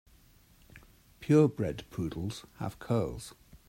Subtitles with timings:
[1.19, 3.35] Pure bred poodles have curls.